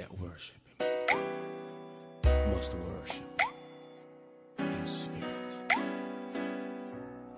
[0.00, 0.78] that worship him
[2.54, 3.40] must worship
[4.58, 5.52] in spirit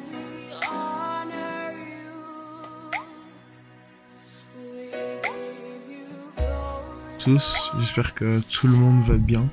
[7.19, 9.45] tous, j'espère que tout le monde va bien.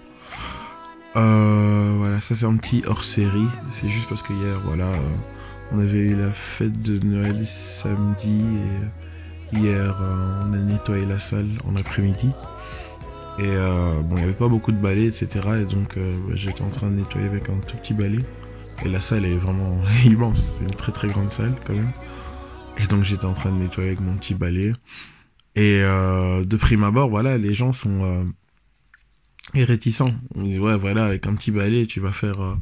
[1.17, 3.49] Euh, voilà, ça c'est un petit hors série.
[3.73, 5.17] C'est juste parce que hier, voilà, euh,
[5.73, 8.41] on avait eu la fête de Noël samedi
[9.53, 12.31] et hier euh, on a nettoyé la salle en après-midi.
[13.39, 15.29] Et euh, bon, il n'y avait pas beaucoup de balais, etc.
[15.61, 18.25] Et donc euh, bah, j'étais en train de nettoyer avec un tout petit balai.
[18.85, 20.55] Et la salle est vraiment immense.
[20.59, 21.91] C'est une très très grande salle quand même.
[22.79, 24.73] Et donc j'étais en train de nettoyer avec mon petit balai.
[25.55, 28.27] Et euh, de prime abord, voilà, les gens sont
[29.55, 30.15] réticents.
[30.35, 32.57] On dit ouais, voilà, avec un petit balai, tu vas faire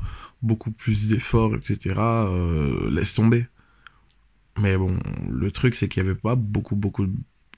[0.44, 1.94] beaucoup plus d'efforts, etc.
[1.98, 3.46] Euh, laisse tomber.
[4.58, 4.96] Mais bon,
[5.30, 7.06] le truc c'est qu'il y avait pas beaucoup beaucoup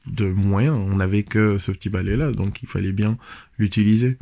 [0.06, 0.76] de moyens.
[0.76, 3.18] On n'avait que ce petit balai là, donc il fallait bien
[3.58, 4.18] l'utiliser.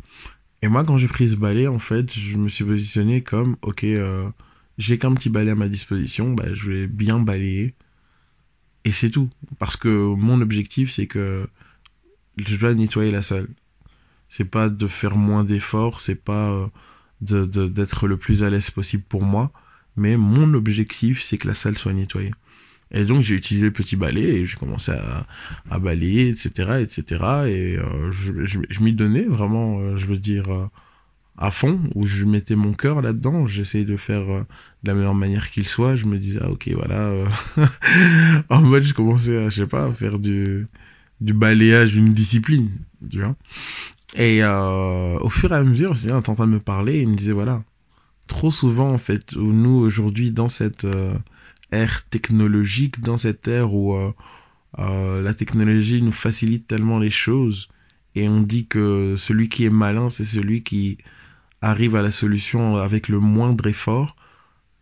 [0.61, 3.83] Et moi, quand j'ai pris ce balai, en fait, je me suis positionné comme, ok,
[3.83, 4.27] euh,
[4.77, 7.75] j'ai qu'un petit balai à ma disposition, bah, je vais bien balayer.
[8.83, 9.29] Et c'est tout.
[9.59, 11.47] Parce que mon objectif, c'est que
[12.37, 13.47] je dois nettoyer la salle.
[14.29, 16.67] C'est pas de faire moins d'efforts, c'est pas euh,
[17.21, 19.51] de, de- d'être le plus à l'aise possible pour moi.
[19.97, 22.33] Mais mon objectif, c'est que la salle soit nettoyée.
[22.91, 27.23] Et donc, j'ai utilisé le petit balai et j'ai commencé à, balayer, etc., etc.
[27.47, 30.67] Et euh, je, m'y donnais vraiment, euh, je veux dire, euh,
[31.37, 33.47] à fond, où je mettais mon cœur là-dedans.
[33.47, 34.45] J'essayais de faire de
[34.83, 35.95] la meilleure manière qu'il soit.
[35.95, 37.11] Je me disais, ah, ok, voilà.
[38.49, 40.67] en mode, je commençais à, je sais pas, à faire du,
[41.21, 42.69] du balayage d'une discipline,
[43.09, 43.35] tu vois.
[44.13, 47.09] Et euh, au fur et à mesure, Seigneur était en train de me parler, il
[47.09, 47.63] me disait, voilà,
[48.27, 51.17] trop souvent, en fait, où nous, aujourd'hui, dans cette euh,
[51.71, 57.69] ère technologique, dans cette ère où euh, la technologie nous facilite tellement les choses,
[58.13, 60.97] et on dit que celui qui est malin, c'est celui qui
[61.61, 64.15] arrive à la solution avec le moindre effort.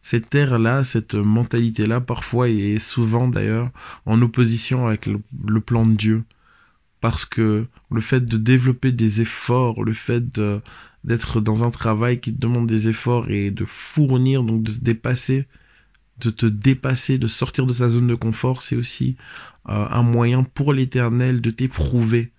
[0.02, 3.72] Cette ère-là, cette mentalité-là, parfois et souvent d'ailleurs,
[4.06, 6.24] en opposition avec le plan de Dieu.
[7.04, 10.24] Parce que le fait de développer des efforts, le fait
[11.04, 15.46] d'être dans un travail qui demande des efforts et de fournir, donc de se dépasser,
[16.22, 19.18] de te dépasser, de sortir de sa zone de confort, c'est aussi
[19.68, 22.32] euh, un moyen pour l'éternel de t'éprouver.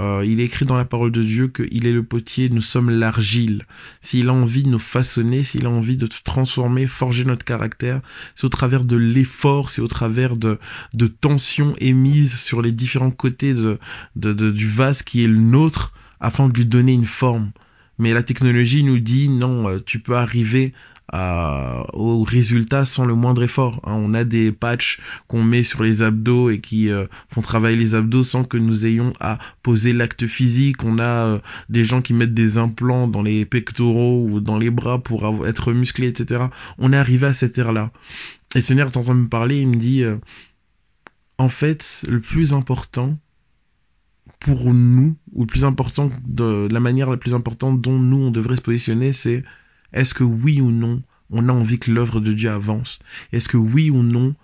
[0.00, 2.90] Euh, il est écrit dans la parole de Dieu qu'il est le potier, nous sommes
[2.90, 3.64] l'argile.
[4.00, 8.00] S'il a envie de nous façonner, s'il a envie de transformer, forger notre caractère,
[8.34, 10.58] c'est au travers de l'effort, c'est au travers de,
[10.94, 13.78] de tensions émises sur les différents côtés de,
[14.16, 17.52] de, de- du vase qui est le nôtre afin de lui donner une forme.
[17.98, 20.72] Mais la technologie nous dit non, euh, tu peux arriver
[21.12, 23.80] à- au résultat sans le moindre effort.
[23.84, 23.92] hein.
[23.94, 27.94] On a des patchs qu'on met sur les abdos et qui euh, font travailler les
[27.94, 30.82] abdos sans que nous ayons à poser l'acte physique.
[30.84, 31.38] On a euh,
[31.68, 35.72] des gens qui mettent des implants dans les pectoraux ou dans les bras pour être
[35.72, 36.44] musclés, etc.
[36.78, 37.90] On est arrivé à cette ère-là.
[38.54, 40.16] Et le Seigneur est en train de me parler, il me dit, euh,
[41.38, 43.18] en fait, le plus important
[44.40, 48.30] pour nous, ou le plus important, de la manière la plus importante dont nous on
[48.30, 49.42] devrait se positionner, c'est
[49.94, 52.98] est-ce que oui ou non on a envie que l'œuvre de Dieu avance?
[53.32, 54.34] Est-ce que oui ou non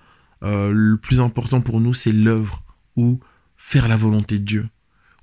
[0.42, 2.62] euh, le plus important pour nous c'est l'œuvre
[2.96, 3.20] ou
[3.58, 4.68] faire la volonté de Dieu?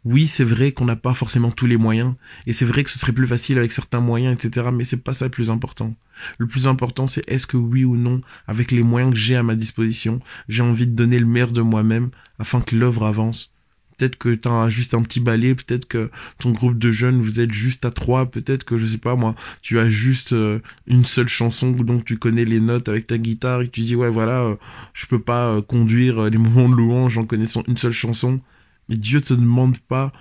[0.10, 2.14] Oui, c'est vrai qu'on n'a pas forcément tous les moyens,
[2.46, 4.70] et c'est vrai que ce serait plus facile avec certains moyens, etc.
[4.72, 5.94] Mais c'est pas ça le plus important.
[6.38, 9.44] Le plus important, c'est est-ce que oui ou non, avec les moyens que j'ai à
[9.44, 13.52] ma disposition, j'ai envie de donner le meilleur de moi-même afin que l'œuvre avance.
[13.98, 17.40] Peut-être que tu as juste un petit balai, peut-être que ton groupe de jeunes, vous
[17.40, 21.04] êtes juste à trois, peut-être que, je sais pas moi, tu as juste euh, une
[21.04, 24.44] seule chanson, donc tu connais les notes avec ta guitare, et tu dis, ouais, voilà,
[24.44, 24.56] euh,
[24.94, 28.40] je peux pas euh, conduire euh, les moments de louange en connaissant une seule chanson.
[28.88, 30.14] Mais Dieu te demande pas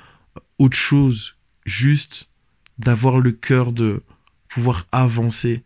[0.58, 1.36] autre chose,
[1.66, 2.30] juste
[2.78, 4.02] d'avoir le cœur de
[4.48, 5.64] pouvoir avancer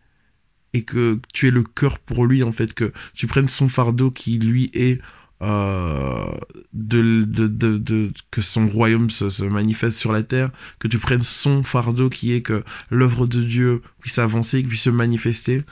[0.73, 4.11] et que tu aies le cœur pour lui en fait, que tu prennes son fardeau
[4.11, 5.01] qui lui est
[5.41, 6.31] euh,
[6.73, 11.23] de, de, de, de- que son royaume se, manifeste sur la terre, que tu prennes
[11.23, 15.63] son fardeau qui est que l'œuvre de Dieu puisse avancer, puisse se manifester,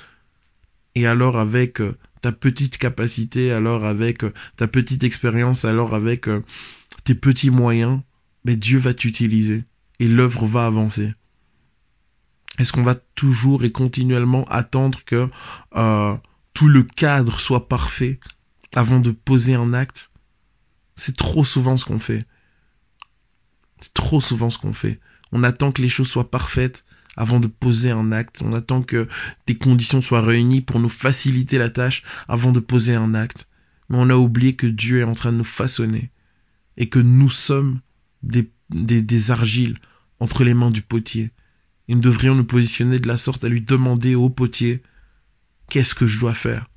[0.96, 6.28] et alors avec euh, ta petite capacité, alors avec euh, ta petite expérience, alors avec
[7.04, 8.02] tes petits moyens,
[8.46, 9.64] mais Dieu va t'utiliser
[10.00, 11.14] et l'œuvre va avancer.
[12.58, 15.30] Est-ce qu'on va toujours et continuellement attendre que
[15.76, 16.16] euh,
[16.54, 18.20] tout le cadre soit parfait?
[18.76, 20.12] Avant de poser un acte
[20.96, 22.26] C'est trop souvent ce qu'on fait.
[23.82, 25.00] C'est trop souvent ce qu'on fait.
[25.32, 26.86] On attend que les choses soient parfaites
[27.16, 28.42] avant de poser un acte.
[28.44, 29.08] On attend que
[29.48, 33.50] des conditions soient réunies pour nous faciliter la tâche avant de poser un acte.
[33.90, 36.12] Mais on a oublié que Dieu est en train de nous façonner
[36.78, 37.82] et que nous sommes
[38.24, 39.80] des, argiles
[40.20, 41.32] entre les mains du potier.
[41.88, 44.84] Et nous devrions nous positionner de la sorte à lui demander au potier
[45.70, 46.69] qu'est-ce que je dois faire?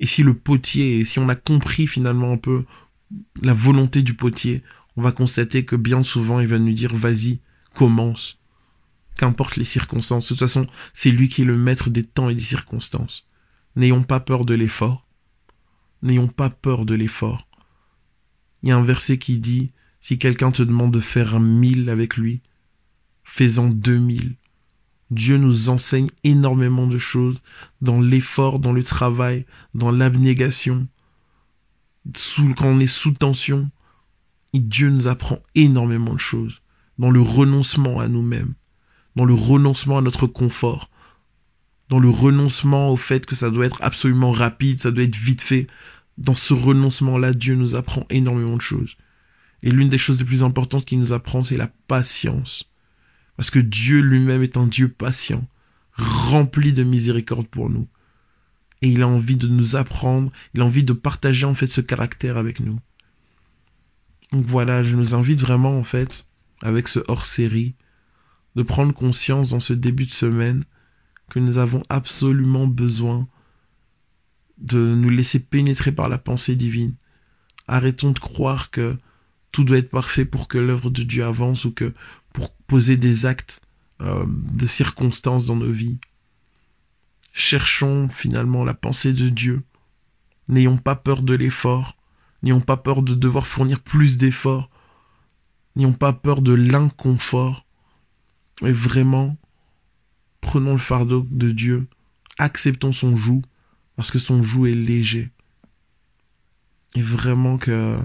[0.00, 2.64] Et si le potier, et si on a compris finalement un peu
[3.42, 4.62] la volonté du potier,
[4.96, 7.40] on va constater que bien souvent il va nous dire vas-y,
[7.74, 8.38] commence.
[9.16, 10.24] Qu'importe les circonstances.
[10.24, 13.26] De toute façon, c'est lui qui est le maître des temps et des circonstances.
[13.74, 15.06] N'ayons pas peur de l'effort.
[16.02, 17.48] N'ayons pas peur de l'effort.
[18.62, 21.90] Il y a un verset qui dit, si quelqu'un te demande de faire un mille
[21.90, 22.40] avec lui,
[23.24, 24.36] fais-en deux mille.
[25.10, 27.40] Dieu nous enseigne énormément de choses
[27.80, 30.86] dans l'effort, dans le travail, dans l'abnégation,
[32.14, 33.70] sous, quand on est sous tension.
[34.52, 36.62] Et Dieu nous apprend énormément de choses
[36.98, 38.54] dans le renoncement à nous-mêmes,
[39.16, 40.90] dans le renoncement à notre confort,
[41.88, 45.42] dans le renoncement au fait que ça doit être absolument rapide, ça doit être vite
[45.42, 45.66] fait.
[46.18, 48.96] Dans ce renoncement-là, Dieu nous apprend énormément de choses.
[49.62, 52.67] Et l'une des choses les plus importantes qu'il nous apprend, c'est la patience.
[53.38, 55.46] Parce que Dieu lui-même est un Dieu patient,
[55.92, 57.86] rempli de miséricorde pour nous.
[58.82, 61.80] Et il a envie de nous apprendre, il a envie de partager en fait ce
[61.80, 62.80] caractère avec nous.
[64.32, 66.26] Donc voilà, je nous invite vraiment en fait,
[66.62, 67.76] avec ce hors-série,
[68.56, 70.64] de prendre conscience dans ce début de semaine
[71.30, 73.28] que nous avons absolument besoin
[74.58, 76.96] de nous laisser pénétrer par la pensée divine.
[77.68, 78.96] Arrêtons de croire que
[79.52, 81.94] tout doit être parfait pour que l'œuvre de Dieu avance ou que
[82.38, 83.60] pour poser des actes
[84.00, 85.98] euh, de circonstances dans nos vies.
[87.32, 89.64] Cherchons finalement la pensée de Dieu.
[90.46, 91.96] N'ayons pas peur de l'effort.
[92.44, 94.70] N'ayons pas peur de devoir fournir plus d'efforts.
[95.74, 97.66] N'ayons pas peur de l'inconfort.
[98.62, 99.36] Et vraiment,
[100.40, 101.88] prenons le fardeau de Dieu.
[102.38, 103.42] Acceptons son joug,
[103.96, 105.32] parce que son joug est léger.
[106.94, 107.98] Et vraiment que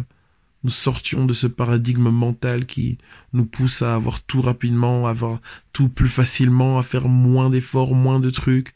[0.64, 2.98] nous sortions de ce paradigme mental qui
[3.34, 5.42] nous pousse à avoir tout rapidement, à avoir
[5.74, 8.74] tout plus facilement, à faire moins d'efforts, moins de trucs,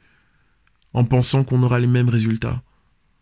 [0.94, 2.62] en pensant qu'on aura les mêmes résultats.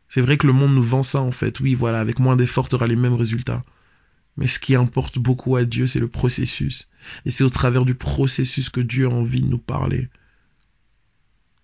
[0.10, 2.70] C'est vrai que le monde nous vend ça en fait, oui voilà, avec moins d'efforts
[2.70, 3.64] tu auras les mêmes résultats.
[4.38, 6.90] Mais ce qui importe beaucoup à Dieu, c'est le processus.
[7.26, 10.10] Et c'est au travers du processus que Dieu a envie de nous parler.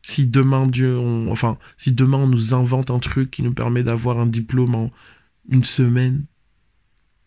[0.03, 0.97] Si demain Dieu,
[1.29, 4.91] enfin, si demain on nous invente un truc qui nous permet d'avoir un diplôme en
[5.49, 6.25] une semaine,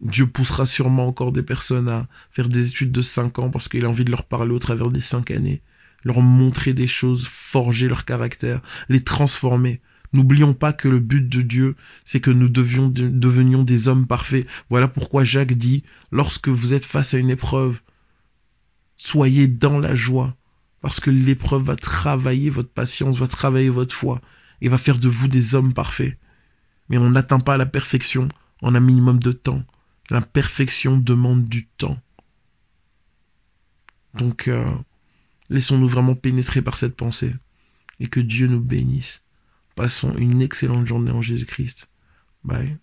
[0.05, 3.87] Dieu poussera sûrement encore des personnes à faire des études de 5 ans parce qu'il
[3.87, 5.63] a envie de leur parler au travers des 5 années,
[6.05, 8.61] leur montrer des choses, forger leur caractère,
[8.91, 9.81] les transformer.
[10.13, 11.75] N'oublions pas que le but de Dieu,
[12.05, 14.47] c'est que nous devions, devenions des hommes parfaits.
[14.69, 17.81] Voilà pourquoi Jacques dit, lorsque vous êtes face à une épreuve,
[18.97, 20.37] soyez dans la joie,
[20.83, 24.21] parce que l'épreuve va travailler votre patience, va travailler votre foi,
[24.61, 26.17] et va faire de vous des hommes parfaits.
[26.91, 28.29] Mais on n'atteint pas la perfection
[28.63, 29.65] en un minimum de temps.
[30.11, 31.99] L'imperfection demande du temps.
[34.15, 34.75] Donc, euh,
[35.51, 37.35] laissons-nous vraiment pénétrer par cette pensée
[38.01, 39.25] et que Dieu nous bénisse.
[39.75, 41.91] Passons une excellente journée en Jésus-Christ.
[42.45, 42.79] Bye.